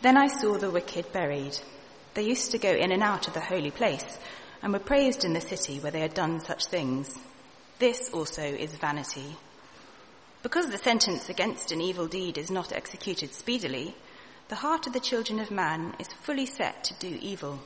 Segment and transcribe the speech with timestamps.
[0.00, 1.58] Then I saw the wicked buried.
[2.14, 4.18] They used to go in and out of the holy place
[4.62, 7.18] and were praised in the city where they had done such things.
[7.78, 9.36] This also is vanity.
[10.42, 13.94] Because the sentence against an evil deed is not executed speedily,
[14.48, 17.58] the heart of the children of man is fully set to do evil.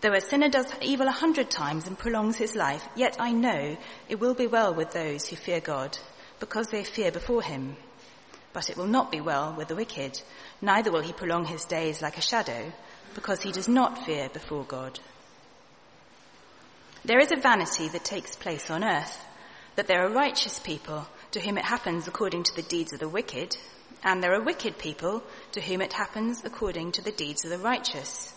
[0.00, 3.76] Though a sinner does evil a hundred times and prolongs his life, yet I know
[4.08, 5.96] it will be well with those who fear God,
[6.38, 7.76] because they fear before him.
[8.56, 10.22] But it will not be well with the wicked,
[10.62, 12.72] neither will he prolong his days like a shadow,
[13.14, 14.98] because he does not fear before God.
[17.04, 19.22] There is a vanity that takes place on earth,
[19.74, 23.10] that there are righteous people to whom it happens according to the deeds of the
[23.10, 23.54] wicked,
[24.02, 27.58] and there are wicked people to whom it happens according to the deeds of the
[27.58, 28.32] righteous.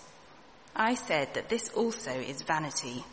[0.75, 3.05] I said that this also is vanity.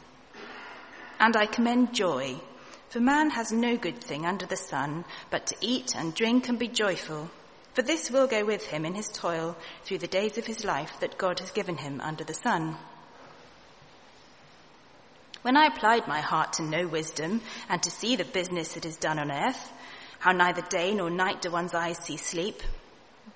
[1.20, 2.40] And I commend joy,
[2.88, 6.58] for man has no good thing under the sun but to eat and drink and
[6.58, 7.30] be joyful,
[7.74, 10.98] for this will go with him in his toil through the days of his life
[11.00, 12.76] that God has given him under the sun.
[15.42, 18.96] When I applied my heart to know wisdom and to see the business that is
[18.96, 19.72] done on earth,
[20.18, 22.62] how neither day nor night do one's eyes see sleep,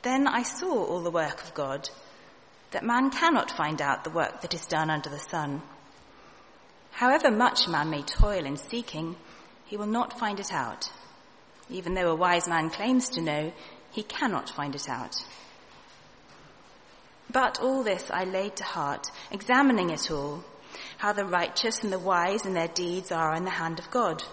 [0.02, 1.88] then I saw all the work of God
[2.70, 5.62] that man cannot find out the work that is done under the sun.
[6.92, 9.16] However much man may toil in seeking,
[9.70, 10.90] he will not find it out.
[11.68, 13.52] Even though a wise man claims to know,
[13.92, 15.14] he cannot find it out.
[17.32, 20.42] But all this I laid to heart, examining it all,
[20.98, 24.24] how the righteous and the wise in their deeds are in the hand of God.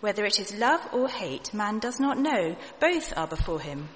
[0.00, 2.56] Whether it is love or hate, man does not know.
[2.80, 3.90] Both are before him.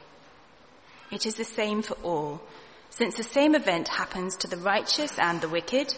[1.11, 2.43] It is the same for all
[2.91, 5.95] since the same event happens to the righteous and the wicked,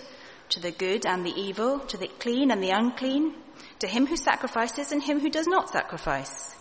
[0.48, 3.34] to the good and the evil, to the clean and the unclean,
[3.80, 6.54] to him who sacrifices and him who does not sacrifice.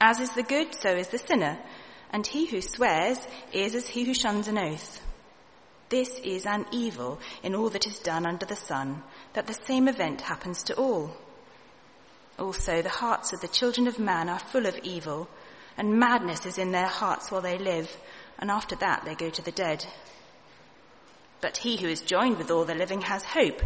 [0.00, 1.58] As is the good, so is the sinner,
[2.10, 5.00] and he who swears is as he who shuns an oath.
[5.88, 9.02] This is an evil in all that is done under the sun,
[9.34, 11.16] that the same event happens to all.
[12.38, 15.28] Also, the hearts of the children of man are full of evil,
[15.76, 17.94] and madness is in their hearts while they live
[18.42, 19.86] and after that they go to the dead.
[21.40, 23.62] But he who is joined with all the living has hope,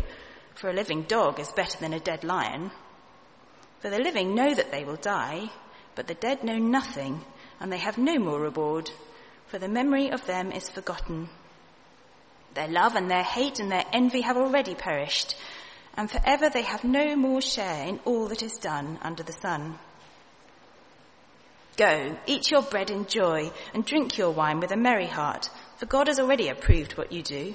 [0.56, 2.70] for a living dog is better than a dead lion.
[3.80, 5.50] For the living know that they will die,
[5.94, 7.24] but the dead know nothing,
[7.60, 8.90] and they have no more reward,
[9.48, 11.28] for the memory of them is forgotten.
[12.54, 15.36] Their love and their hate and their envy have already perished,
[15.94, 19.78] and forever they have no more share in all that is done under the sun.
[21.76, 25.84] Go, eat your bread in joy, and drink your wine with a merry heart, for
[25.84, 27.54] God has already approved what you do.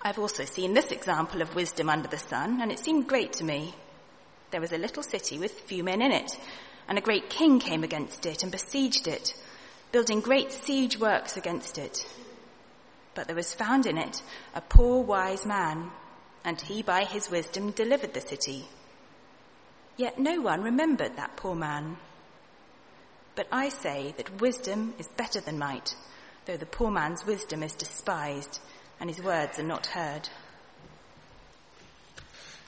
[0.00, 3.44] I've also seen this example of wisdom under the sun, and it seemed great to
[3.44, 3.74] me.
[4.50, 6.38] There was a little city with few men in it,
[6.86, 9.34] and a great king came against it and besieged it,
[9.90, 12.06] building great siege works against it.
[13.14, 14.22] But there was found in it
[14.54, 15.90] a poor wise man,
[16.44, 18.68] and he by his wisdom delivered the city.
[19.96, 21.96] Yet no one remembered that poor man.
[23.34, 25.96] But I say that wisdom is better than might,
[26.44, 28.60] though the poor man's wisdom is despised
[29.00, 30.28] and his words are not heard.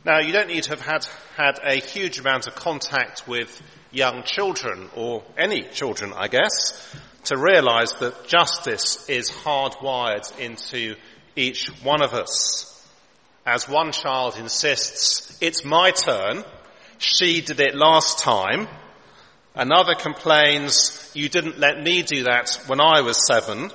[0.04, 1.06] Now, you don't need to have had,
[1.36, 3.60] had a huge amount of contact with
[3.90, 10.96] young children, or any children, I guess, to realize that justice is hardwired into
[11.36, 12.66] each one of us.
[13.44, 16.44] As one child insists, it's my turn,
[16.98, 18.68] she did it last time,
[19.54, 23.72] Another complains, you didn't let me do that when I was seven,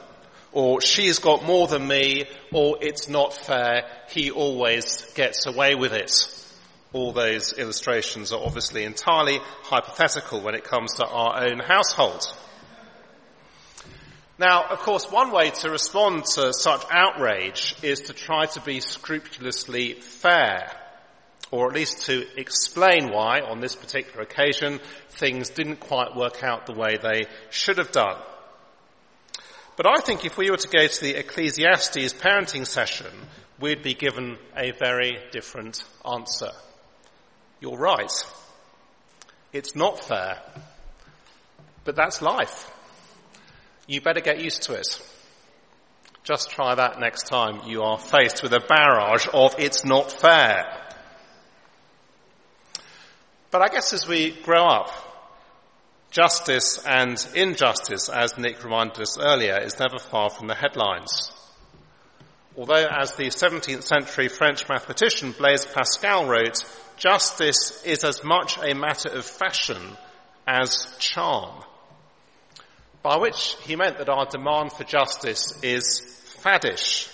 [0.56, 2.24] or she's got more than me,
[2.54, 6.12] or it's not fair, he always gets away with it.
[6.94, 12.25] All those illustrations are obviously entirely hypothetical when it comes to our own household.
[14.40, 18.80] Now, of course, one way to respond to such outrage is to try to be
[18.80, 20.72] scrupulously fair,
[21.51, 24.80] or at least to explain why, on this particular occasion,
[25.10, 28.18] things didn't quite work out the way they should have done.
[29.77, 33.12] But I think if we were to go to the Ecclesiastes parenting session,
[33.60, 36.51] we'd be given a very different answer.
[37.60, 38.12] You're right.
[39.51, 40.39] It's not fair.
[41.83, 42.72] But that's life.
[43.88, 45.01] You better get used to it.
[46.24, 50.66] Just try that next time you are faced with a barrage of it's not fair.
[53.51, 54.89] But I guess as we grow up,
[56.16, 61.30] justice and injustice, as Nick reminded us earlier, is never far from the headlines.
[62.58, 66.64] Although, as the 17th century French mathematician Blaise Pascal wrote,
[66.96, 69.98] justice is as much a matter of fashion
[70.48, 71.64] as charm
[73.04, 76.02] by which he meant that our demand for justice is
[76.42, 77.08] faddish.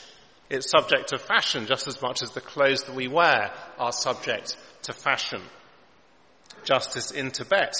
[0.49, 4.55] It's subject to fashion just as much as the clothes that we wear are subject
[4.83, 5.41] to fashion.
[6.63, 7.75] Justice in Tibet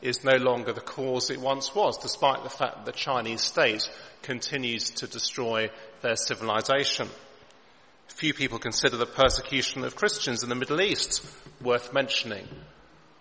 [0.00, 3.88] is no longer the cause it once was, despite the fact that the Chinese state
[4.22, 5.70] continues to destroy
[6.02, 7.08] their civilization.
[8.08, 11.24] Few people consider the persecution of Christians in the Middle East
[11.62, 12.48] worth mentioning.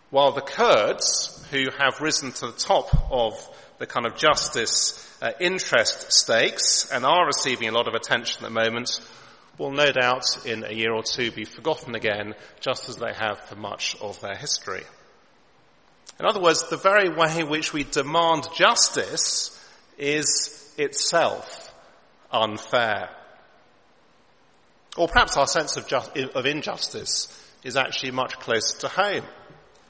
[0.09, 3.33] While the Kurds, who have risen to the top of
[3.77, 8.53] the kind of justice uh, interest stakes and are receiving a lot of attention at
[8.53, 9.01] the moment
[9.57, 13.39] will no doubt in a year or two be forgotten again, just as they have
[13.41, 14.83] for much of their history.
[16.19, 19.53] In other words, the very way in which we demand justice
[19.97, 21.73] is itself
[22.31, 23.09] unfair.
[24.97, 27.27] Or perhaps our sense of, just, of injustice
[27.63, 29.25] is actually much closer to home.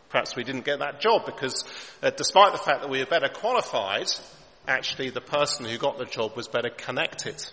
[0.09, 1.63] Perhaps we didn't get that job because
[2.03, 4.07] uh, despite the fact that we were better qualified,
[4.67, 7.45] actually the person who got the job was better connected.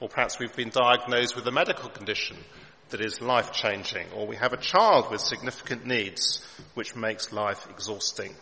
[0.00, 2.36] Or perhaps we've been diagnosed with a medical condition
[2.92, 6.44] that is life changing, or we have a child with significant needs
[6.74, 8.34] which makes life exhausting.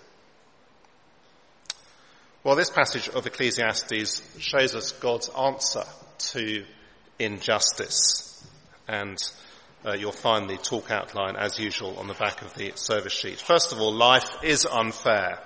[2.44, 5.84] Well, this passage of Ecclesiastes shows us God's answer
[6.32, 6.64] to
[7.18, 8.46] injustice.
[8.88, 9.18] And
[9.84, 13.40] uh, you'll find the talk outline as usual on the back of the service sheet.
[13.40, 15.38] First of all, life is unfair.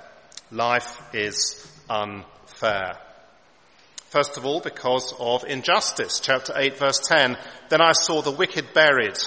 [0.50, 2.98] Life is unfair.
[4.14, 6.20] First of all, because of injustice.
[6.20, 7.37] Chapter 8 verse 10.
[7.69, 9.19] Then I saw the wicked buried.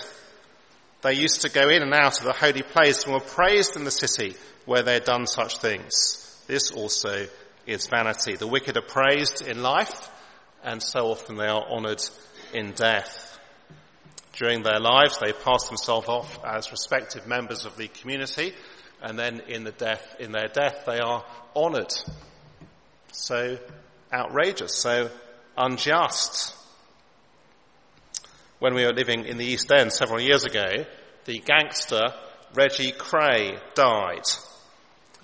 [1.02, 3.84] They used to go in and out of the holy place and were praised in
[3.84, 6.42] the city where they had done such things.
[6.48, 7.28] This also
[7.66, 8.38] is vanity.
[8.38, 10.10] The wicked are praised in life
[10.64, 12.02] and so often they are honoured
[12.54, 13.38] in death.
[14.38, 18.54] During their lives, they pass themselves off as respective members of the community,
[19.02, 21.26] and then in, the death, in their death, they are
[21.58, 21.92] honoured.
[23.12, 23.58] So
[24.12, 25.10] outrageous, so
[25.58, 26.54] unjust.
[28.60, 30.86] When we were living in the East End several years ago,
[31.26, 32.14] the gangster
[32.54, 34.24] Reggie Kray died,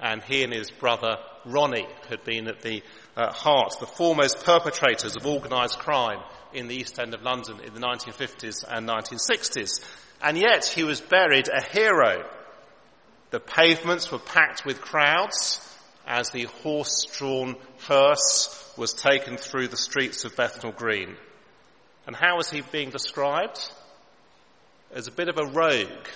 [0.02, 2.84] and he and his brother Ronnie had been at the
[3.16, 6.20] uh, heart, the foremost perpetrators of organised crime
[6.54, 9.84] in the East End of London in the 1950s and 1960s.
[10.22, 12.24] And yet he was buried a hero.
[13.32, 15.60] The pavements were packed with crowds
[16.06, 17.56] as the horse-drawn
[17.88, 21.16] hearse was taken through the streets of Bethnal Green.
[22.08, 23.60] And how was he being described?
[24.94, 26.08] As a bit of a rogue.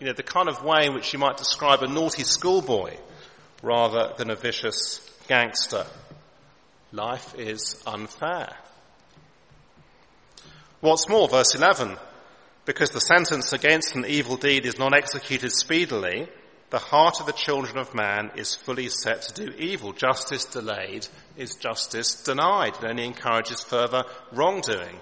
[0.00, 2.96] You know, the kind of way in which you might describe a naughty schoolboy
[3.62, 5.84] rather than a vicious gangster.
[6.92, 8.56] Life is unfair.
[10.80, 11.96] What's more, verse 11,
[12.64, 16.28] because the sentence against an evil deed is not executed speedily,
[16.70, 19.92] the heart of the children of man is fully set to do evil.
[19.92, 21.06] Justice delayed
[21.36, 22.74] is justice denied.
[22.76, 24.98] It only encourages further wrongdoing.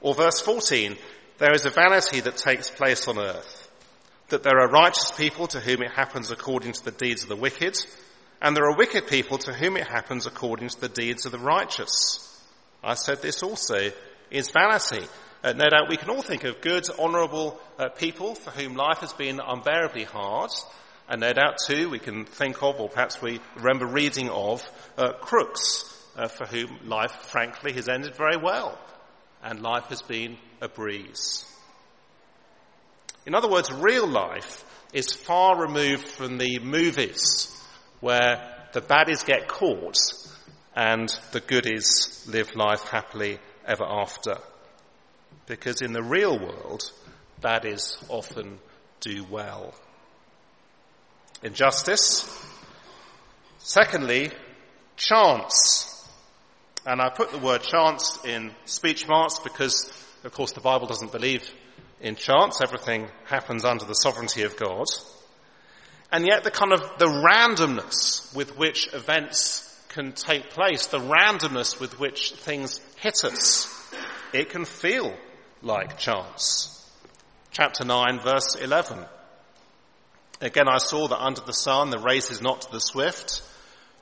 [0.00, 0.96] Or verse 14,
[1.38, 3.70] there is a vanity that takes place on earth,
[4.28, 7.36] that there are righteous people to whom it happens according to the deeds of the
[7.36, 7.76] wicked,
[8.40, 11.38] and there are wicked people to whom it happens according to the deeds of the
[11.38, 12.28] righteous.
[12.82, 13.92] I said this also
[14.32, 15.06] is vanity.
[15.42, 18.98] Uh, no doubt we can all think of good, honourable uh, people for whom life
[18.98, 20.50] has been unbearably hard.
[21.08, 24.62] And no doubt too we can think of, or perhaps we remember reading of,
[24.96, 25.84] uh, crooks
[26.16, 28.78] uh, for whom life frankly has ended very well.
[29.42, 31.44] And life has been a breeze.
[33.26, 37.50] In other words, real life is far removed from the movies
[38.00, 39.96] where the baddies get caught
[40.76, 44.38] and the goodies live life happily ever after.
[45.46, 46.90] Because in the real world,
[47.40, 48.58] baddies often
[49.00, 49.74] do well.
[51.42, 52.28] Injustice.
[53.58, 54.30] Secondly,
[54.96, 55.88] chance.
[56.86, 59.92] And I put the word chance in speech marks because,
[60.24, 61.48] of course, the Bible doesn't believe
[62.00, 62.60] in chance.
[62.60, 64.86] Everything happens under the sovereignty of God.
[66.12, 71.80] And yet the kind of the randomness with which events can take place, the randomness
[71.80, 73.68] with which things hit us,
[74.32, 75.14] it can feel
[75.62, 76.68] like chance.
[77.50, 78.98] Chapter 9 verse 11.
[80.40, 83.42] Again I saw that under the sun the race is not to the swift,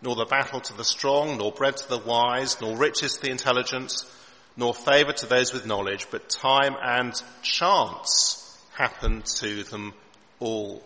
[0.03, 3.31] nor the battle to the strong, nor bread to the wise, nor riches to the
[3.31, 3.93] intelligent,
[4.57, 7.13] nor favour to those with knowledge, but time and
[7.43, 9.93] chance happen to them
[10.39, 10.83] all.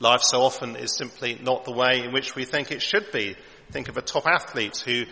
[0.00, 3.36] Life so often is simply not the way in which we think it should be.
[3.70, 5.04] Think of a top athlete who,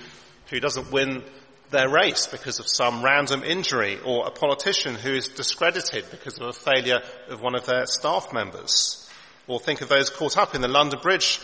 [0.49, 1.23] who doesn't win
[1.71, 6.49] their race because of some random injury or a politician who is discredited because of
[6.49, 9.09] a failure of one of their staff members.
[9.47, 11.41] Or think of those caught up in the London Bridge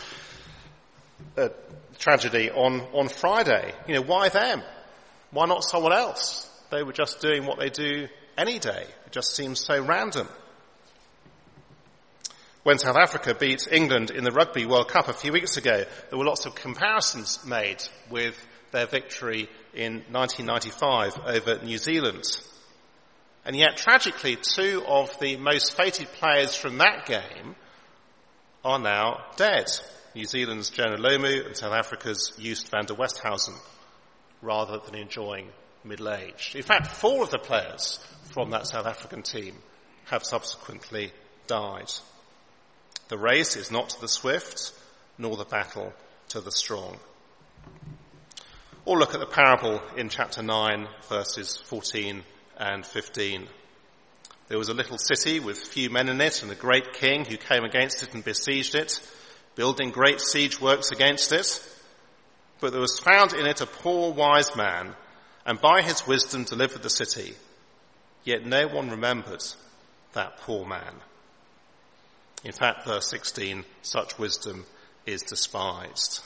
[1.36, 1.48] uh,
[1.98, 3.72] tragedy on, on Friday.
[3.86, 4.62] You know, why them?
[5.30, 6.48] Why not someone else?
[6.70, 8.86] They were just doing what they do any day.
[9.06, 10.28] It just seems so random.
[12.62, 16.18] When South Africa beat England in the Rugby World Cup a few weeks ago, there
[16.18, 18.36] were lots of comparisons made with
[18.72, 22.24] their victory in 1995 over New Zealand.
[23.44, 27.54] And yet, tragically, two of the most fated players from that game
[28.64, 29.66] are now dead.
[30.14, 33.54] New Zealand's Jonah Lomu and South Africa's Joost van der Westhuizen,
[34.42, 35.48] rather than enjoying
[35.84, 36.52] middle age.
[36.54, 37.98] In fact, four of the players
[38.32, 39.54] from that South African team
[40.06, 41.12] have subsequently
[41.46, 41.90] died.
[43.08, 44.72] The race is not to the swift,
[45.18, 45.92] nor the battle
[46.28, 46.98] to the strong.
[48.84, 52.24] Or look at the parable in chapter 9, verses 14
[52.58, 53.46] and 15.
[54.48, 57.36] There was a little city with few men in it and a great king who
[57.36, 59.00] came against it and besieged it,
[59.54, 61.62] building great siege works against it.
[62.58, 64.96] But there was found in it a poor wise man
[65.46, 67.34] and by his wisdom delivered the city.
[68.24, 69.44] Yet no one remembered
[70.14, 70.94] that poor man.
[72.42, 74.66] In fact, verse 16, such wisdom
[75.06, 76.20] is despised.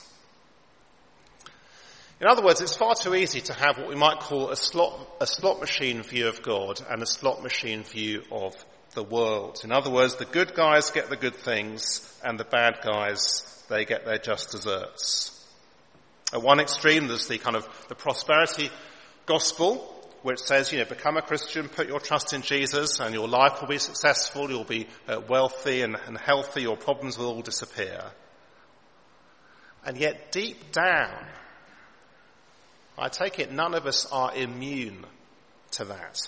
[2.19, 5.17] In other words, it's far too easy to have what we might call a slot,
[5.21, 8.55] a slot machine view of God and a slot machine view of
[8.95, 9.61] the world.
[9.63, 13.85] In other words, the good guys get the good things and the bad guys, they
[13.85, 15.33] get their just desserts.
[16.33, 18.71] At one extreme, there's the kind of the prosperity
[19.27, 19.93] gospel,
[20.23, 23.61] which says, you know, become a Christian, put your trust in Jesus, and your life
[23.61, 28.03] will be successful, you'll be uh, wealthy and, and healthy, your problems will all disappear.
[29.85, 31.27] And yet deep down,
[32.97, 35.05] I take it none of us are immune
[35.71, 36.19] to that.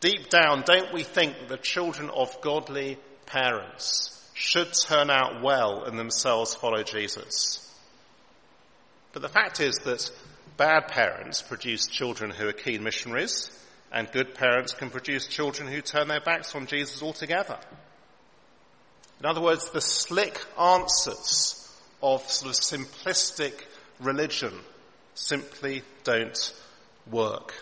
[0.00, 5.82] Deep down, don't we think that the children of godly parents should turn out well
[5.82, 7.64] and themselves follow Jesus?
[9.12, 10.10] But the fact is that
[10.56, 13.50] bad parents produce children who are keen missionaries,
[13.90, 17.58] and good parents can produce children who turn their backs on Jesus altogether.
[19.18, 21.54] In other words, the slick answers
[22.00, 23.54] of sort of simplistic
[23.98, 24.52] religion
[25.18, 26.54] simply don't
[27.10, 27.54] work.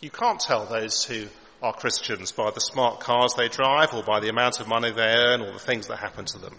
[0.00, 1.26] You can't tell those who
[1.62, 5.02] are Christians by the smart cars they drive or by the amount of money they
[5.02, 6.56] earn or the things that happen to them.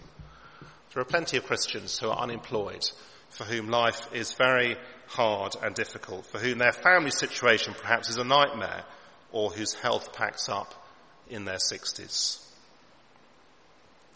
[0.92, 2.88] There are plenty of Christians who are unemployed,
[3.30, 4.76] for whom life is very
[5.08, 8.84] hard and difficult, for whom their family situation perhaps is a nightmare,
[9.32, 10.74] or whose health packs up
[11.28, 12.38] in their 60s.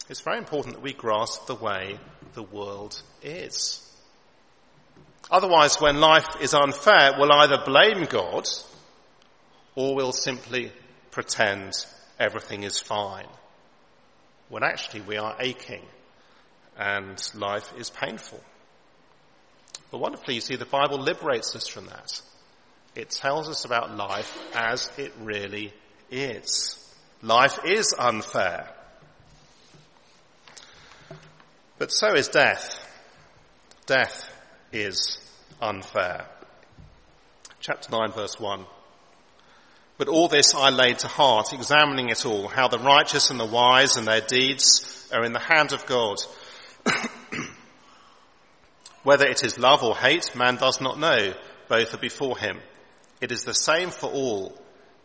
[0.09, 1.99] It's very important that we grasp the way
[2.33, 3.86] the world is.
[5.29, 8.47] Otherwise, when life is unfair, we'll either blame God
[9.75, 10.71] or we'll simply
[11.11, 11.73] pretend
[12.19, 13.27] everything is fine.
[14.49, 15.83] When actually we are aching
[16.77, 18.41] and life is painful.
[19.91, 22.21] But wonderfully, you see, the Bible liberates us from that.
[22.95, 25.73] It tells us about life as it really
[26.09, 26.95] is.
[27.21, 28.69] Life is unfair.
[31.77, 32.83] But so is death.
[33.85, 34.36] Death
[34.81, 35.17] is
[35.61, 36.25] unfair.
[37.59, 38.65] Chapter 9 verse 1.
[39.97, 43.45] But all this I laid to heart, examining it all, how the righteous and the
[43.45, 46.17] wise and their deeds are in the hand of God.
[49.03, 51.33] Whether it is love or hate, man does not know.
[51.67, 52.59] Both are before him.
[53.21, 54.55] It is the same for all,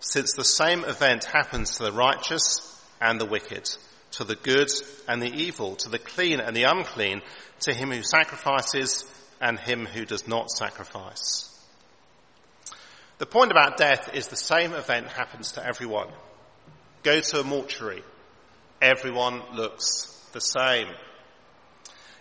[0.00, 2.69] since the same event happens to the righteous
[3.00, 3.71] and the wicked,
[4.12, 4.69] to the good
[5.09, 7.23] and the evil, to the clean and the unclean,
[7.61, 9.05] to him who sacrifices
[9.43, 11.49] and him who does not sacrifice.
[13.19, 16.09] The point about death is the same event happens to everyone.
[17.03, 18.03] Go to a mortuary.
[18.81, 20.87] Everyone looks the same.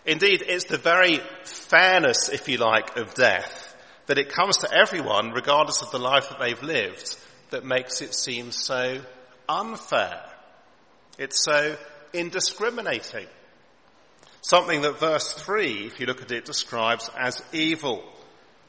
[0.05, 3.75] Indeed, it's the very fairness, if you like, of death,
[4.07, 7.17] that it comes to everyone, regardless of the life that they've lived,
[7.51, 8.99] that makes it seem so
[9.47, 10.23] unfair.
[11.19, 11.77] It's so
[12.13, 13.27] indiscriminating.
[14.41, 18.03] Something that verse 3, if you look at it, describes as evil.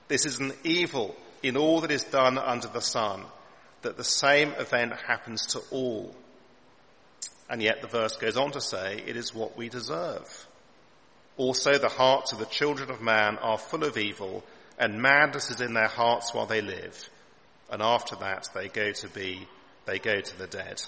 [0.08, 3.24] This is an evil in all that is done under the sun,
[3.80, 6.14] that the same event happens to all.
[7.48, 10.46] And yet the verse goes on to say, it is what we deserve.
[11.36, 14.44] Also the hearts of the children of man are full of evil,
[14.78, 17.08] and madness is in their hearts while they live.
[17.70, 19.48] And after that they go to be,
[19.86, 20.82] they go to the dead.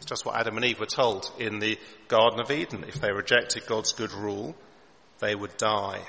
[0.00, 1.78] It's just what Adam and Eve were told in the
[2.08, 2.86] Garden of Eden.
[2.88, 4.56] If they rejected God's good rule,
[5.18, 6.00] they would die.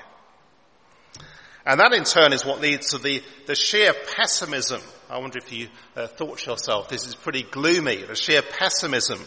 [1.66, 4.80] And that in turn is what leads to the, the sheer pessimism.
[5.10, 9.20] I wonder if you uh, thought to yourself, this is pretty gloomy, the sheer pessimism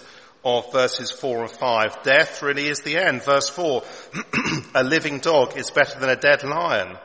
[0.44, 2.02] of verses 4 and 5.
[2.02, 3.22] Death really is the end.
[3.22, 3.84] Verse 4,
[4.76, 6.98] a living dog is better than a dead lion.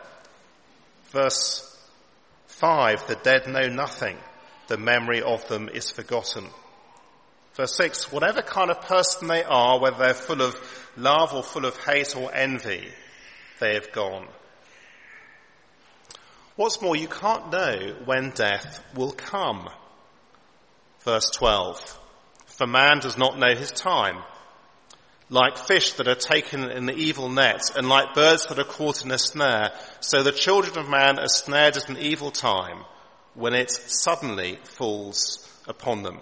[1.10, 1.78] Verse
[2.46, 4.16] 5, the dead know nothing.
[4.68, 6.46] The memory of them is forgotten.
[7.54, 10.56] Verse 6, whatever kind of person they are, whether they're full of
[10.96, 12.88] love or full of hate or envy,
[13.58, 14.28] they have gone.
[16.54, 19.68] What's more, you can't know when death will come.
[21.00, 21.98] Verse 12,
[22.46, 24.22] for man does not know his time.
[25.28, 29.04] Like fish that are taken in the evil net, and like birds that are caught
[29.04, 32.84] in a snare, so the children of man are snared at an evil time,
[33.34, 36.20] when it suddenly falls upon them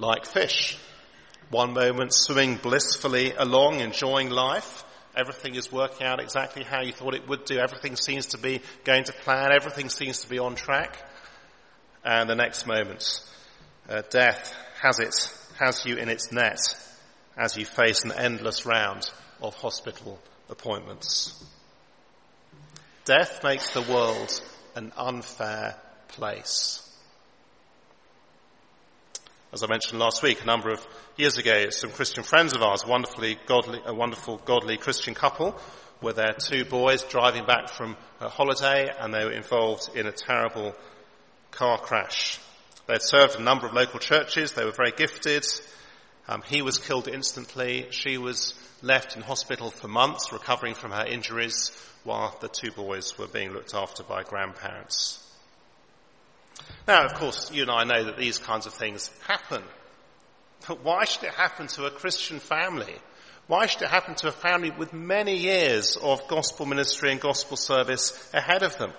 [0.00, 0.78] like fish.
[1.50, 4.84] One moment swimming blissfully along, enjoying life.
[5.16, 7.58] Everything is working out exactly how you thought it would do.
[7.58, 9.50] Everything seems to be going to plan.
[9.52, 10.96] Everything seems to be on track.
[12.04, 13.20] And the next moment,
[13.88, 15.14] uh, death has it,
[15.58, 16.60] has you in its net
[17.36, 19.10] as you face an endless round
[19.42, 21.44] of hospital appointments.
[23.04, 24.40] Death makes the world
[24.76, 25.76] an unfair
[26.08, 26.89] place.
[29.52, 30.86] As I mentioned last week, a number of
[31.16, 35.58] years ago, some Christian friends of ours, wonderfully godly, a wonderful godly Christian couple,
[36.00, 40.12] were their two boys driving back from a holiday and they were involved in a
[40.12, 40.72] terrible
[41.50, 42.38] car crash.
[42.86, 44.52] They had served a number of local churches.
[44.52, 45.44] They were very gifted.
[46.28, 47.88] Um, he was killed instantly.
[47.90, 51.72] She was left in hospital for months recovering from her injuries
[52.04, 55.26] while the two boys were being looked after by grandparents.
[56.86, 59.62] Now, of course, you and I know that these kinds of things happen.
[60.66, 62.96] But why should it happen to a Christian family?
[63.46, 67.56] Why should it happen to a family with many years of gospel ministry and gospel
[67.56, 68.92] service ahead of them?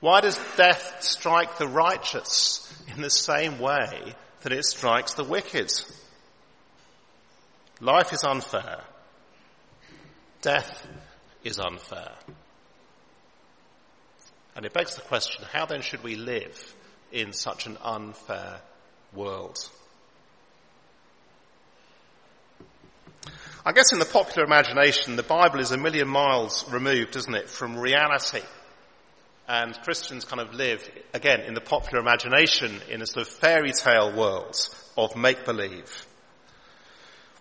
[0.00, 5.72] Why does death strike the righteous in the same way that it strikes the wicked?
[7.80, 8.82] Life is unfair.
[10.42, 10.86] Death
[11.42, 12.12] is unfair.
[14.58, 16.74] And it begs the question, how then should we live
[17.12, 18.60] in such an unfair
[19.14, 19.56] world?
[23.64, 27.48] I guess in the popular imagination, the Bible is a million miles removed, isn't it,
[27.48, 28.42] from reality.
[29.46, 33.70] And Christians kind of live, again, in the popular imagination, in a sort of fairy
[33.70, 34.56] tale world
[34.96, 36.04] of make-believe.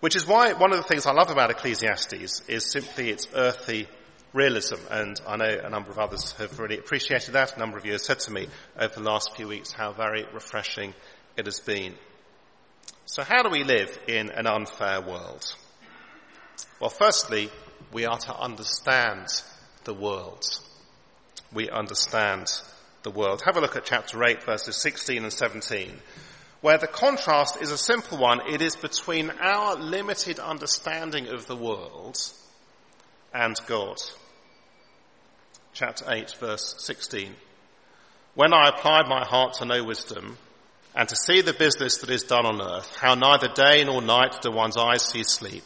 [0.02, 3.88] Which is why one of the things I love about Ecclesiastes is simply its earthy
[4.34, 4.76] realism.
[4.90, 7.56] And I know a number of others have really appreciated that.
[7.56, 10.26] A number of you have said to me over the last few weeks how very
[10.34, 10.94] refreshing
[11.36, 11.94] it has been.
[13.06, 15.46] So how do we live in an unfair world?
[16.80, 17.50] Well, firstly,
[17.94, 19.28] we are to understand
[19.86, 20.44] the world.
[21.54, 22.52] We understand
[23.04, 23.42] the world.
[23.46, 25.92] Have a look at chapter 8 verses 16 and 17
[26.62, 28.42] where the contrast is a simple one.
[28.50, 32.18] It is between our limited understanding of the world
[33.34, 33.98] and God.
[35.74, 37.36] Chapter 8 verse 16.
[38.34, 40.38] When I applied my heart to know wisdom
[40.96, 44.38] and to see the business that is done on earth, how neither day nor night
[44.42, 45.64] do one's eyes see sleep,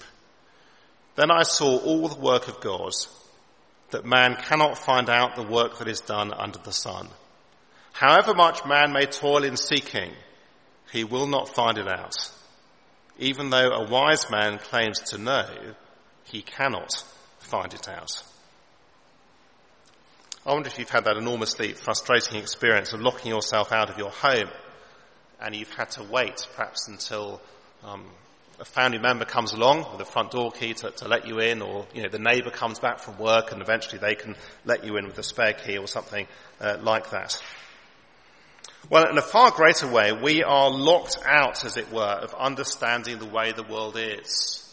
[1.15, 2.91] then I saw all the work of God,
[3.91, 7.09] that man cannot find out the work that is done under the sun.
[7.93, 10.11] However much man may toil in seeking,
[10.91, 12.15] he will not find it out.
[13.19, 15.45] Even though a wise man claims to know,
[16.23, 17.03] he cannot
[17.51, 18.23] find it out.
[20.45, 24.09] I wonder if you've had that enormously frustrating experience of locking yourself out of your
[24.09, 24.49] home
[25.41, 27.41] and you've had to wait perhaps until
[27.83, 28.05] um,
[28.61, 31.61] a family member comes along with a front door key to, to, let you in
[31.61, 34.95] or you know the neighbour comes back from work and eventually they can let you
[34.95, 36.27] in with a spare key or something
[36.61, 37.43] uh, like that.
[38.89, 43.19] Well, in a far greater way, we are locked out, as it were, of understanding
[43.19, 44.70] the way the world is.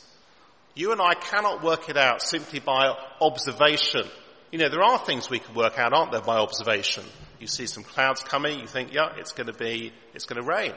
[0.79, 4.05] You and I cannot work it out simply by observation.
[4.53, 7.03] You know, there are things we can work out, aren't there, by observation.
[7.41, 10.49] You see some clouds coming, you think, yeah, it's going to be, it's going to
[10.49, 10.73] rain.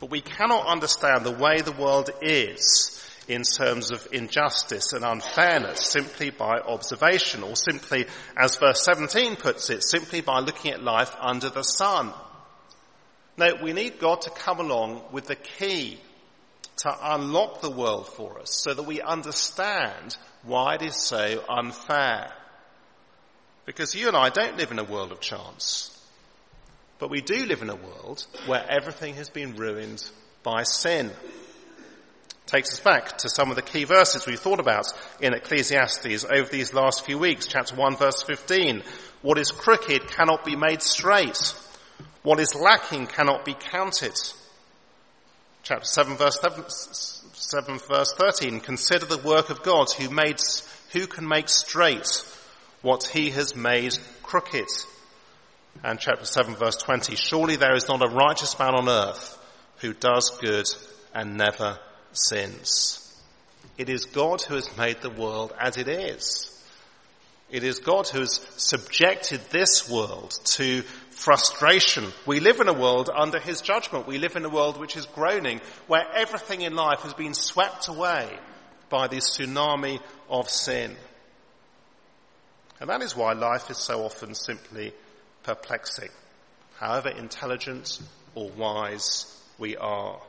[0.00, 5.80] But we cannot understand the way the world is in terms of injustice and unfairness
[5.80, 8.04] simply by observation or simply,
[8.36, 12.12] as verse 17 puts it, simply by looking at life under the sun.
[13.38, 15.98] No, we need God to come along with the key
[16.82, 22.32] to unlock the world for us so that we understand why it is so unfair.
[23.66, 25.96] Because you and I don't live in a world of chance.
[26.98, 30.02] But we do live in a world where everything has been ruined
[30.42, 31.10] by sin
[32.50, 36.50] takes us back to some of the key verses we've thought about in Ecclesiastes over
[36.50, 37.46] these last few weeks.
[37.46, 38.82] Chapter 1 verse 15.
[39.22, 41.54] What is crooked cannot be made straight.
[42.22, 44.18] What is lacking cannot be counted.
[45.70, 46.64] Chapter 7 verse 7,
[47.32, 48.58] 7 verse 13.
[48.58, 50.40] Consider the work of God who made,
[50.92, 52.24] who can make straight
[52.82, 54.66] what he has made crooked.
[55.84, 57.14] And chapter 7 verse 20.
[57.14, 59.38] Surely there is not a righteous man on earth
[59.76, 60.66] who does good
[61.14, 61.78] and never
[62.10, 63.16] sins.
[63.78, 66.49] It is God who has made the world as it is.
[67.50, 72.06] It is God who has subjected this world to frustration.
[72.24, 74.06] We live in a world under His judgment.
[74.06, 77.88] We live in a world which is groaning, where everything in life has been swept
[77.88, 78.28] away
[78.88, 80.96] by this tsunami of sin.
[82.80, 84.94] And that is why life is so often simply
[85.42, 86.08] perplexing,
[86.78, 88.00] however intelligent
[88.34, 89.26] or wise
[89.58, 90.20] we are.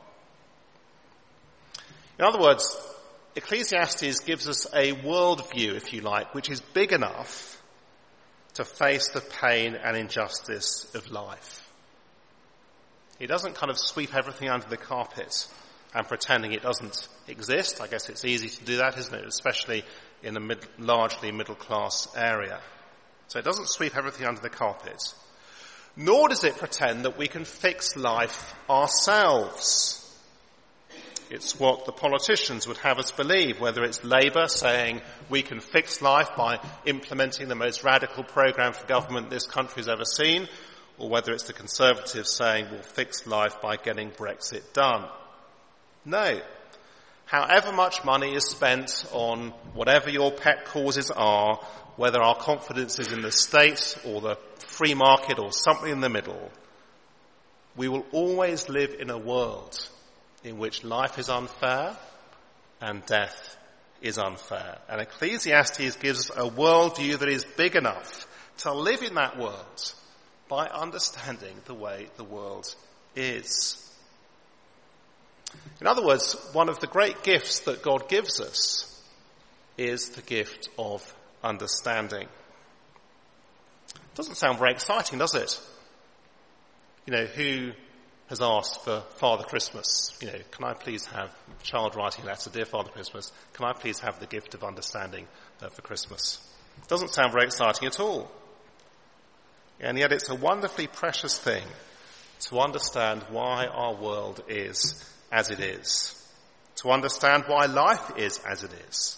[2.20, 2.76] In other words,
[3.36, 7.62] Ecclesiastes gives us a worldview, if you like, which is big enough
[8.56, 11.70] to face the pain and injustice of life.
[13.20, 15.48] He doesn't kind of sweep everything under the carpet
[15.94, 17.80] and pretending it doesn't exist.
[17.80, 19.26] I guess it's easy to do that, isn't it?
[19.26, 19.84] Especially
[20.24, 22.60] in a mid, largely middle class area.
[23.28, 25.02] So it doesn't sweep everything under the carpet.
[25.96, 30.01] Nor does it pretend that we can fix life ourselves.
[31.32, 36.02] It's what the politicians would have us believe, whether it's Labour saying we can fix
[36.02, 40.50] life by implementing the most radical programme for government this country's ever seen,
[40.98, 45.08] or whether it's the Conservatives saying we'll fix life by getting Brexit done.
[46.04, 46.42] No.
[47.24, 51.62] However much money is spent on whatever your pet causes are,
[51.96, 56.10] whether our confidence is in the state or the free market or something in the
[56.10, 56.52] middle,
[57.78, 59.80] we will always live in a world
[60.44, 61.96] in which life is unfair
[62.82, 63.58] and death
[64.02, 64.80] is unfair.
[64.90, 68.28] And Ecclesiastes gives us a worldview that is big enough
[68.60, 69.94] to live in that world
[70.48, 72.74] by understanding the way the world
[73.16, 73.78] is.
[75.80, 78.88] In other words, one of the great gifts that God gives us
[79.78, 82.28] is the gift of understanding.
[84.16, 85.60] Doesn't sound very exciting, does it?
[87.06, 87.72] You know, who
[88.32, 91.30] has asked for Father Christmas, you know, can I please have
[91.64, 95.28] child writing a letter, dear Father Christmas, can I please have the gift of understanding
[95.62, 96.40] uh, for Christmas?
[96.82, 98.32] It Doesn't sound very exciting at all.
[99.82, 101.64] And yet it's a wonderfully precious thing
[102.44, 106.16] to understand why our world is as it is.
[106.78, 109.18] To understand why life is as it is.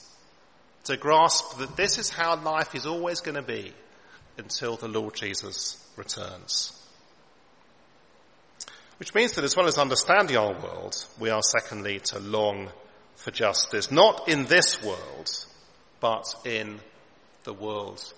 [0.85, 3.73] To grasp that this is how life is always going to be
[4.39, 6.82] until the Lord Jesus returns.
[8.97, 12.69] Which means that as well as understanding our world, we are secondly to long
[13.15, 15.29] for justice, not in this world,
[15.99, 16.79] but in
[17.43, 18.13] the world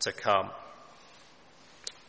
[0.00, 0.50] to come.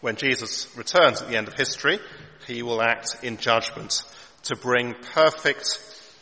[0.02, 2.00] When Jesus returns at the end of history,
[2.48, 4.04] he will act in judgment
[4.44, 5.80] to bring perfect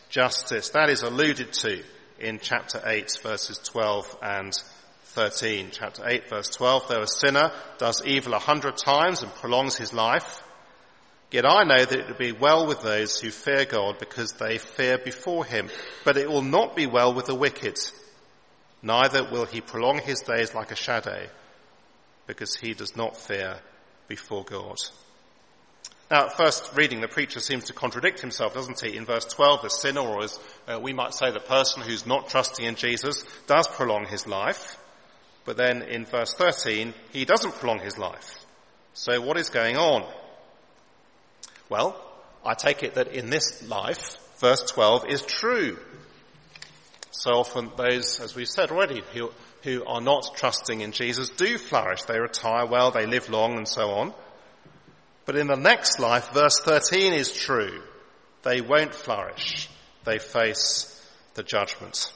[0.10, 0.70] justice.
[0.70, 1.84] That is alluded to
[2.20, 4.54] in chapter 8 verses 12 and
[5.04, 5.70] 13.
[5.72, 9.94] Chapter 8 verse 12, though a sinner does evil a hundred times and prolongs his
[9.94, 10.42] life,
[11.36, 14.58] Yet I know that it will be well with those who fear God because they
[14.58, 15.70] fear before him.
[16.06, 17.78] But it will not be well with the wicked.
[18.82, 21.28] Neither will he prolong his days like a shadow
[22.26, 23.60] because he does not fear
[24.08, 24.78] before God.
[26.10, 28.96] Now, at first reading, the preacher seems to contradict himself, doesn't he?
[28.96, 32.30] In verse 12, the sinner, or as uh, we might say, the person who's not
[32.30, 34.78] trusting in Jesus, does prolong his life.
[35.44, 38.40] But then in verse 13, he doesn't prolong his life.
[38.94, 40.10] So what is going on?
[41.70, 42.00] Well,
[42.46, 45.78] I take it that in this life, verse 12 is true.
[47.12, 49.32] So often those, as we've said already, who,
[49.64, 52.04] who are not trusting in Jesus do flourish.
[52.04, 54.14] They retire well, they live long and so on.
[55.26, 57.82] But in the next life, verse 13 is true.
[58.44, 59.70] They won't flourish.
[60.04, 60.92] They face
[61.34, 62.14] the judgment.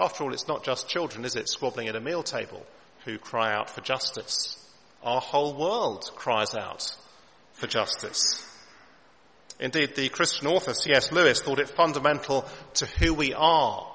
[0.00, 2.66] After all, it's not just children, is it, squabbling at a meal table
[3.04, 4.58] who cry out for justice.
[5.04, 6.96] Our whole world cries out
[7.62, 8.44] for justice.
[9.60, 11.12] Indeed, the Christian author C.S.
[11.12, 12.44] Lewis thought it fundamental
[12.74, 13.86] to who we are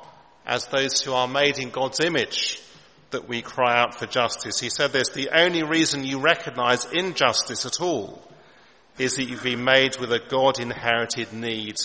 [0.45, 2.61] as those who are made in God's image
[3.09, 4.57] that we cry out for justice.
[4.61, 8.23] He said this, the only reason you recognize injustice at all
[8.97, 11.75] is that you've been made with a God inherited need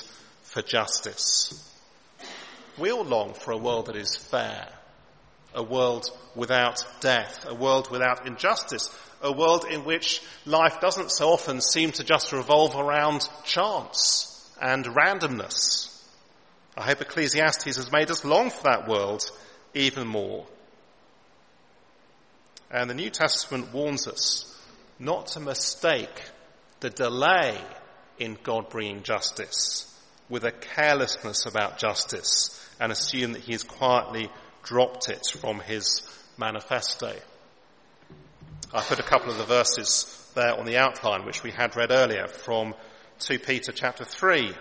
[0.44, 1.68] for justice.
[2.78, 4.68] We all long for a world that is fair,
[5.52, 8.88] a world without death, a world without injustice,
[9.22, 14.84] a world in which life doesn't so often seem to just revolve around chance and
[14.84, 15.88] randomness.
[16.76, 19.30] I hope Ecclesiastes has made us long for that world
[19.74, 20.46] even more.
[22.70, 24.48] And the New Testament warns us
[24.98, 26.22] not to mistake
[26.80, 27.60] the delay
[28.18, 29.88] in God bringing justice
[30.28, 34.30] with a carelessness about justice and assume that he has quietly
[34.62, 36.02] dropped it from his
[36.38, 37.14] manifesto.
[38.74, 41.90] I put a couple of the verses there on the outline which we had read
[41.90, 42.74] earlier from
[43.18, 44.54] 2 Peter chapter 3.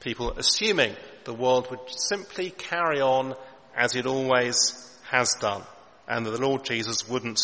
[0.00, 0.94] People assuming
[1.24, 3.34] the world would simply carry on
[3.74, 5.62] as it always has done
[6.06, 7.40] and that the Lord Jesus wouldn't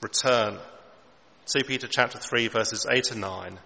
[0.00, 0.58] return.
[1.46, 3.58] 2 Peter chapter 3 verses 8 and 9.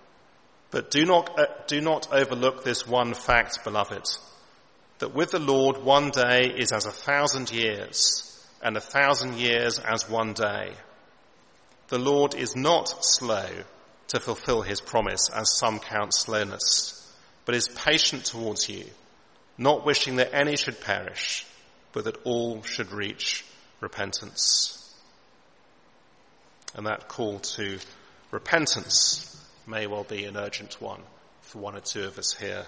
[0.71, 4.09] But do not, uh, do not overlook this one fact, beloved,
[5.01, 9.79] that with the Lord one day is as a thousand years, and a thousand years
[9.79, 10.73] as one day.
[11.92, 13.46] The Lord is not slow
[14.09, 18.87] to fulfill his promise, as some count slowness, but is patient towards you,
[19.59, 21.44] not wishing that any should perish,
[21.92, 23.44] but that all should reach
[23.81, 24.90] repentance.
[26.74, 27.78] And that call to
[28.31, 31.02] repentance may well be an urgent one
[31.42, 32.64] for one or two of us here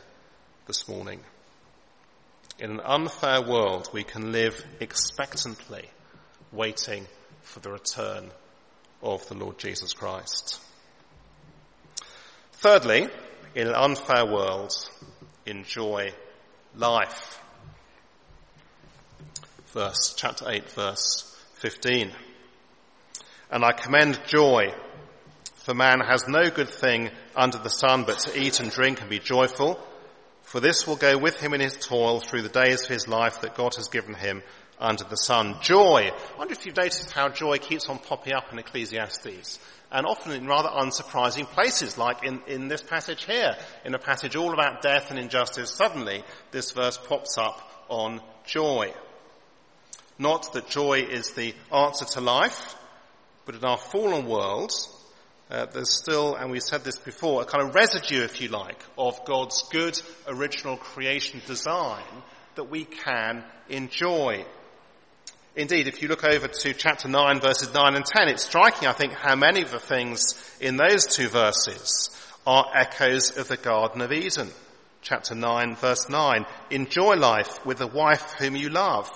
[0.67, 1.21] this morning.
[2.59, 5.89] In an unfair world, we can live expectantly,
[6.53, 7.07] waiting
[7.41, 8.31] for the return
[9.05, 10.61] of the Lord Jesus Christ.
[12.55, 13.09] Thirdly,
[13.55, 14.73] in an unfair world,
[15.47, 16.13] enjoy
[16.75, 17.41] life
[19.75, 22.13] verse, chapter 8, verse 15.
[23.51, 24.73] And I commend joy,
[25.57, 29.11] for man has no good thing under the sun but to eat and drink and
[29.11, 29.79] be joyful,
[30.43, 33.41] for this will go with him in his toil through the days of his life
[33.41, 34.43] that God has given him
[34.79, 35.57] under the sun.
[35.61, 36.11] Joy.
[36.13, 39.59] I wonder if you've noticed how joy keeps on popping up in Ecclesiastes.
[39.93, 44.35] And often in rather unsurprising places, like in, in this passage here, in a passage
[44.35, 48.93] all about death and injustice, suddenly this verse pops up on joy.
[50.19, 52.77] Not that joy is the answer to life,
[53.47, 54.73] but in our fallen world,
[55.51, 58.83] uh, there's still, and we said this before, a kind of residue, if you like,
[58.97, 62.03] of God's good original creation design
[62.55, 64.45] that we can enjoy.
[65.57, 68.93] Indeed, if you look over to chapter 9 verses 9 and 10, it's striking, I
[68.93, 72.11] think, how many of the things in those two verses
[72.45, 74.51] are echoes of the Garden of Eden.
[75.01, 79.09] Chapter 9 verse 9, enjoy life with the wife whom you love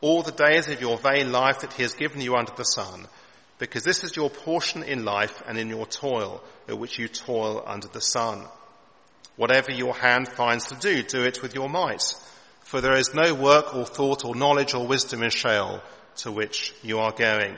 [0.00, 3.06] all the days of your vain life that he has given you under the sun,
[3.60, 7.62] because this is your portion in life and in your toil, at which you toil
[7.64, 8.42] under the sun.
[9.36, 12.02] Whatever your hand finds to do, do it with your might,
[12.64, 15.82] for there is no work or thought or knowledge or wisdom in Sheol
[16.16, 17.56] to which you are going.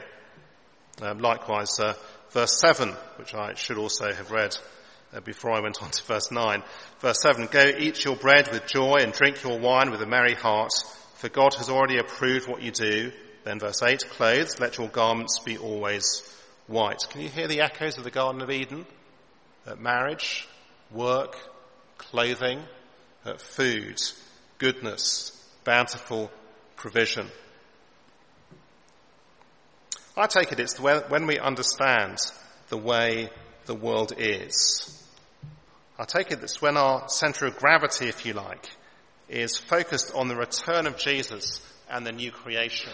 [1.03, 1.95] Um, likewise, uh,
[2.31, 4.57] verse 7, which I should also have read
[5.12, 6.62] uh, before I went on to verse 9.
[7.01, 10.35] Verse 7, go eat your bread with joy and drink your wine with a merry
[10.35, 10.73] heart,
[11.17, 13.12] for God has already approved what you do.
[13.45, 16.23] Then verse 8, clothes, let your garments be always
[16.67, 17.07] white.
[17.11, 18.87] Can you hear the echoes of the Garden of Eden?
[19.67, 20.49] At marriage,
[20.90, 21.37] work,
[21.99, 22.62] clothing,
[23.38, 24.01] food,
[24.59, 25.33] goodness,
[25.64, 26.31] bountiful
[26.77, 27.29] provision.
[30.17, 32.19] I take it it's when we understand
[32.69, 33.31] the way
[33.67, 35.03] the world is.
[35.99, 38.69] I take it it's when our center of gravity, if you like,
[39.29, 42.93] is focused on the return of Jesus and the new creation.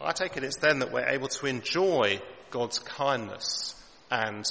[0.00, 3.80] I take it it's then that we're able to enjoy God's kindness
[4.10, 4.44] and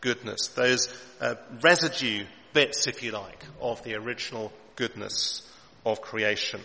[0.00, 0.88] goodness, those
[1.20, 5.42] uh, residue bits, if you like, of the original goodness
[5.84, 6.60] of creation.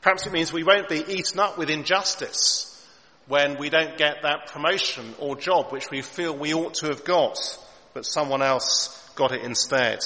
[0.00, 2.66] Perhaps it means we won't be eaten up with injustice
[3.26, 7.04] when we don't get that promotion or job which we feel we ought to have
[7.04, 7.38] got,
[7.94, 10.00] but someone else got it instead.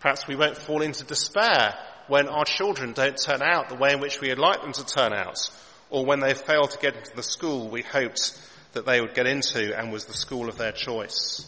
[0.00, 1.74] Perhaps we won't fall into despair
[2.06, 4.86] when our children don't turn out the way in which we would like them to
[4.86, 5.38] turn out,
[5.90, 8.40] or when they fail to get into the school we hoped
[8.72, 11.46] that they would get into and was the school of their choice.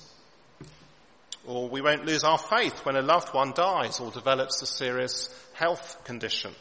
[1.50, 5.28] Or we won't lose our faith when a loved one dies or develops a serious
[5.52, 6.52] health condition.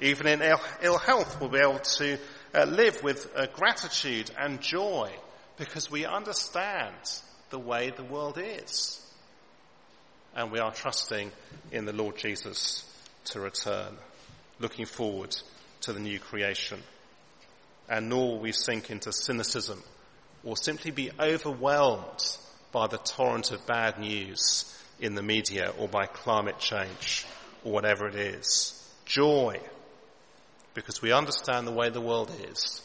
[0.00, 0.40] Even in
[0.80, 2.18] Ill, health, we'll be able to
[2.54, 5.12] uh, live with uh, gratitude and joy
[5.58, 6.94] because we understand
[7.50, 8.98] the way the world is.
[10.34, 11.30] And we are trusting
[11.70, 12.90] in the Lord Jesus
[13.26, 13.94] to return,
[14.58, 15.36] looking forward
[15.82, 16.82] to the new creation.
[17.90, 19.82] And nor will we sink into cynicism
[20.44, 22.24] or simply be overwhelmed
[22.72, 24.64] by the torrent of bad news
[24.98, 27.26] in the media or by climate change
[27.64, 28.78] or whatever it is.
[29.04, 29.60] Joy,
[30.74, 32.82] because we understand the way the world is,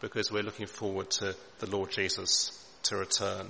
[0.00, 3.48] because we're looking forward to the Lord Jesus to return.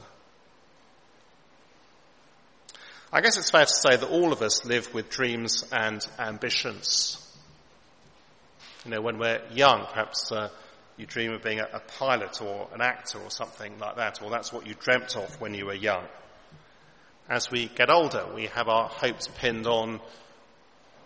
[3.13, 7.17] I guess it's fair to say that all of us live with dreams and ambitions.
[8.85, 10.49] You know, when we're young, perhaps uh,
[11.01, 14.31] you dream of being a, a pilot or an actor or something like that, or
[14.31, 16.05] that's what you dreamt of when you were young.
[17.29, 20.01] As we get older, we have our hopes pinned on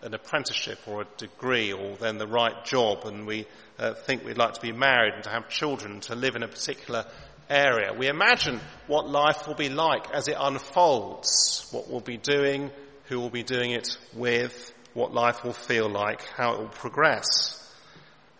[0.01, 3.47] an apprenticeship or a degree or then the right job and we
[3.79, 6.47] uh, think we'd like to be married and to have children, to live in a
[6.47, 7.05] particular
[7.49, 7.93] area.
[7.93, 12.69] We imagine what life will be like as it unfolds, what we'll be doing,
[13.05, 17.64] who will be doing it with, what life will feel like, how it will progress,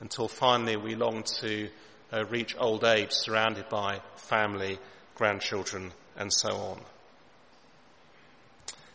[0.06, 1.68] until finally we long to
[2.13, 4.78] uh, reach old age surrounded by family,
[5.15, 6.80] grandchildren, and so on.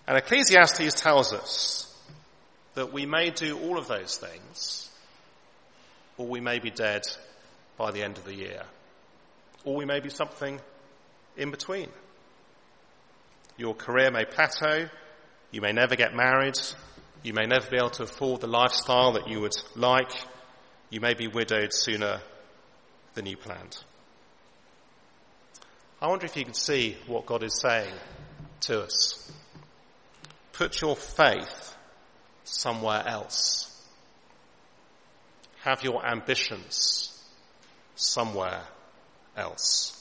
[0.06, 1.94] And Ecclesiastes tells us
[2.74, 4.88] that we may do all of those things,
[6.16, 7.02] or we may be dead
[7.76, 8.62] by the end of the year
[9.64, 10.60] or we may be something
[11.36, 11.88] in between.
[13.56, 14.88] Your career may plateau,
[15.50, 16.58] you may never get married,
[17.22, 20.12] you may never be able to afford the lifestyle that you would like,
[20.90, 22.20] you may be widowed sooner
[23.14, 23.78] than you planned.
[26.02, 27.94] I wonder if you can see what God is saying
[28.62, 29.32] to us.
[30.52, 31.76] Put your faith
[32.44, 33.66] somewhere else.
[35.62, 37.22] Have your ambitions
[37.94, 38.62] somewhere
[39.36, 39.99] else.